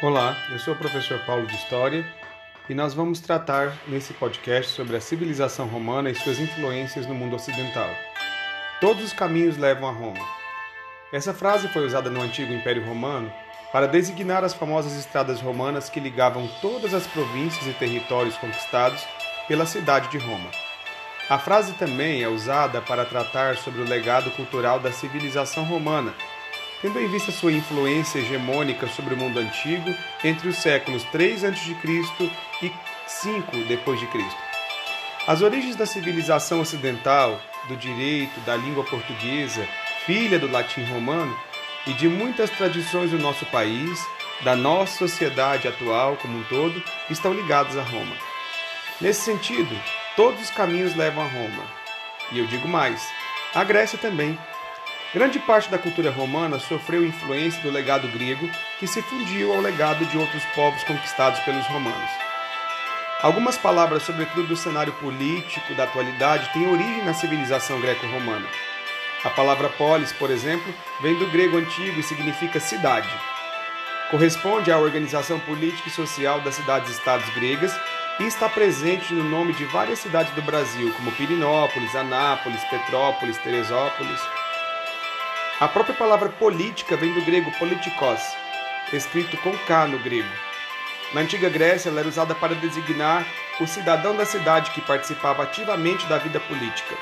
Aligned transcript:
Olá, 0.00 0.36
eu 0.52 0.60
sou 0.60 0.74
o 0.74 0.76
professor 0.76 1.18
Paulo 1.26 1.44
de 1.44 1.56
História 1.56 2.06
e 2.68 2.74
nós 2.74 2.94
vamos 2.94 3.18
tratar 3.18 3.76
nesse 3.88 4.14
podcast 4.14 4.70
sobre 4.70 4.96
a 4.96 5.00
civilização 5.00 5.66
romana 5.66 6.08
e 6.08 6.14
suas 6.14 6.38
influências 6.38 7.04
no 7.04 7.16
mundo 7.16 7.34
ocidental. 7.34 7.90
Todos 8.80 9.02
os 9.02 9.12
caminhos 9.12 9.58
levam 9.58 9.88
a 9.88 9.92
Roma. 9.92 10.24
Essa 11.12 11.34
frase 11.34 11.66
foi 11.66 11.84
usada 11.84 12.08
no 12.10 12.22
antigo 12.22 12.52
Império 12.52 12.86
Romano 12.86 13.28
para 13.72 13.88
designar 13.88 14.44
as 14.44 14.54
famosas 14.54 14.96
estradas 14.96 15.40
romanas 15.40 15.90
que 15.90 15.98
ligavam 15.98 16.48
todas 16.62 16.94
as 16.94 17.04
províncias 17.08 17.66
e 17.66 17.76
territórios 17.76 18.36
conquistados 18.36 19.04
pela 19.48 19.66
cidade 19.66 20.12
de 20.12 20.18
Roma. 20.18 20.48
A 21.28 21.40
frase 21.40 21.72
também 21.72 22.22
é 22.22 22.28
usada 22.28 22.80
para 22.80 23.04
tratar 23.04 23.56
sobre 23.56 23.80
o 23.80 23.88
legado 23.88 24.30
cultural 24.30 24.78
da 24.78 24.92
civilização 24.92 25.64
romana 25.64 26.14
tendo 26.80 27.00
em 27.00 27.08
vista 27.08 27.32
sua 27.32 27.52
influência 27.52 28.18
hegemônica 28.18 28.86
sobre 28.88 29.14
o 29.14 29.16
mundo 29.16 29.38
antigo 29.38 29.94
entre 30.22 30.48
os 30.48 30.58
séculos 30.58 31.02
3 31.04 31.44
a.C. 31.44 31.76
e 32.62 32.72
5 33.06 33.56
d.C. 33.64 34.08
As 35.26 35.42
origens 35.42 35.76
da 35.76 35.86
civilização 35.86 36.60
ocidental, 36.60 37.40
do 37.68 37.76
direito, 37.76 38.40
da 38.40 38.56
língua 38.56 38.84
portuguesa, 38.84 39.66
filha 40.06 40.38
do 40.38 40.50
latim 40.50 40.82
romano, 40.84 41.36
e 41.86 41.92
de 41.94 42.08
muitas 42.08 42.50
tradições 42.50 43.10
do 43.10 43.18
nosso 43.18 43.46
país, 43.46 43.98
da 44.42 44.54
nossa 44.54 44.98
sociedade 44.98 45.66
atual 45.66 46.16
como 46.16 46.38
um 46.38 46.44
todo, 46.44 46.82
estão 47.10 47.32
ligadas 47.32 47.76
a 47.76 47.82
Roma. 47.82 48.14
Nesse 49.00 49.22
sentido, 49.22 49.74
todos 50.14 50.42
os 50.42 50.50
caminhos 50.50 50.94
levam 50.94 51.24
a 51.24 51.28
Roma. 51.28 51.64
E 52.30 52.38
eu 52.38 52.46
digo 52.46 52.68
mais, 52.68 53.02
a 53.54 53.64
Grécia 53.64 53.98
também, 53.98 54.38
Grande 55.14 55.38
parte 55.38 55.70
da 55.70 55.78
cultura 55.78 56.10
romana 56.10 56.58
sofreu 56.58 57.02
influência 57.02 57.62
do 57.62 57.70
legado 57.70 58.06
grego, 58.08 58.46
que 58.78 58.86
se 58.86 59.00
fundiu 59.00 59.54
ao 59.54 59.60
legado 59.60 60.04
de 60.04 60.18
outros 60.18 60.44
povos 60.54 60.84
conquistados 60.84 61.40
pelos 61.40 61.66
romanos. 61.66 62.10
Algumas 63.22 63.56
palavras, 63.56 64.02
sobretudo 64.02 64.48
do 64.48 64.56
cenário 64.56 64.92
político 64.92 65.74
da 65.74 65.84
atualidade, 65.84 66.52
têm 66.52 66.70
origem 66.70 67.04
na 67.06 67.14
civilização 67.14 67.80
greco-romana. 67.80 68.46
A 69.24 69.30
palavra 69.30 69.70
polis, 69.70 70.12
por 70.12 70.30
exemplo, 70.30 70.72
vem 71.00 71.18
do 71.18 71.26
grego 71.30 71.56
antigo 71.56 71.98
e 71.98 72.02
significa 72.02 72.60
cidade. 72.60 73.08
Corresponde 74.10 74.70
à 74.70 74.78
organização 74.78 75.40
política 75.40 75.88
e 75.88 75.92
social 75.92 76.42
das 76.42 76.54
cidades-estados 76.54 77.28
gregas 77.30 77.74
e 78.20 78.24
está 78.24 78.46
presente 78.46 79.14
no 79.14 79.24
nome 79.24 79.54
de 79.54 79.64
várias 79.64 80.00
cidades 80.00 80.34
do 80.34 80.42
Brasil, 80.42 80.92
como 80.94 81.12
Pirinópolis, 81.12 81.96
Anápolis, 81.96 82.62
Petrópolis, 82.64 83.38
Teresópolis. 83.38 84.20
A 85.60 85.66
própria 85.66 85.96
palavra 85.96 86.28
política 86.28 86.96
vem 86.96 87.12
do 87.12 87.24
grego 87.24 87.50
politikos, 87.58 88.20
escrito 88.92 89.36
com 89.38 89.50
K 89.66 89.88
no 89.88 89.98
grego. 89.98 90.28
Na 91.12 91.22
antiga 91.22 91.48
Grécia, 91.48 91.88
ela 91.88 91.98
era 91.98 92.08
usada 92.08 92.32
para 92.32 92.54
designar 92.54 93.26
o 93.60 93.66
cidadão 93.66 94.14
da 94.14 94.24
cidade 94.24 94.70
que 94.70 94.80
participava 94.80 95.42
ativamente 95.42 96.06
da 96.06 96.16
vida 96.16 96.38
política. 96.38 96.94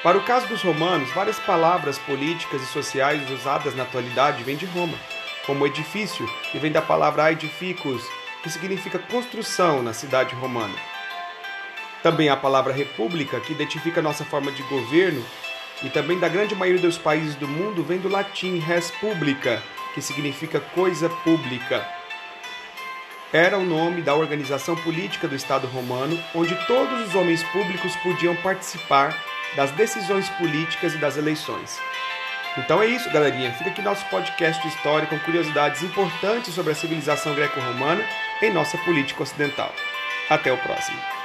Para 0.00 0.16
o 0.16 0.22
caso 0.22 0.46
dos 0.46 0.62
romanos, 0.62 1.10
várias 1.10 1.40
palavras 1.40 1.98
políticas 1.98 2.62
e 2.62 2.66
sociais 2.66 3.28
usadas 3.28 3.74
na 3.74 3.82
atualidade 3.82 4.44
vêm 4.44 4.56
de 4.56 4.66
Roma, 4.66 4.96
como 5.44 5.66
edifício, 5.66 6.24
que 6.52 6.60
vem 6.60 6.70
da 6.70 6.82
palavra 6.82 7.24
aedificus, 7.24 8.04
que 8.44 8.50
significa 8.50 9.00
construção 9.00 9.82
na 9.82 9.92
cidade 9.92 10.36
romana. 10.36 10.78
Também 12.00 12.28
a 12.28 12.36
palavra 12.36 12.72
república, 12.72 13.40
que 13.40 13.52
identifica 13.52 14.00
nossa 14.00 14.24
forma 14.24 14.52
de 14.52 14.62
governo 14.64 15.24
e 15.84 15.90
também 15.90 16.18
da 16.18 16.28
grande 16.28 16.54
maioria 16.54 16.80
dos 16.80 16.98
países 16.98 17.34
do 17.34 17.48
mundo 17.48 17.82
vem 17.82 17.98
do 17.98 18.08
latim 18.08 18.58
res 18.58 18.90
publica, 18.90 19.62
que 19.94 20.02
significa 20.02 20.60
coisa 20.60 21.08
pública. 21.08 21.86
Era 23.32 23.56
o 23.58 23.64
nome 23.64 24.02
da 24.02 24.14
organização 24.14 24.76
política 24.76 25.26
do 25.26 25.34
Estado 25.34 25.66
romano, 25.66 26.18
onde 26.34 26.54
todos 26.66 27.08
os 27.08 27.14
homens 27.14 27.42
públicos 27.44 27.96
podiam 27.96 28.36
participar 28.36 29.16
das 29.56 29.70
decisões 29.70 30.28
políticas 30.30 30.94
e 30.94 30.98
das 30.98 31.16
eleições. 31.16 31.80
Então 32.58 32.82
é 32.82 32.86
isso, 32.86 33.10
galerinha. 33.10 33.52
Fica 33.52 33.70
aqui 33.70 33.80
nosso 33.80 34.04
podcast 34.06 34.60
de 34.62 34.68
história 34.68 35.06
com 35.06 35.18
curiosidades 35.20 35.82
importantes 35.82 36.54
sobre 36.54 36.72
a 36.72 36.74
civilização 36.74 37.34
greco-romana 37.34 38.04
em 38.42 38.52
nossa 38.52 38.76
política 38.78 39.22
ocidental. 39.22 39.74
Até 40.28 40.52
o 40.52 40.58
próximo. 40.58 41.21